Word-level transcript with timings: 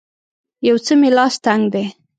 یو 0.67 0.77
څه 0.85 0.93
مې 0.99 1.09
لاس 1.17 1.33
تنګ 1.45 1.63
دی 1.73 1.85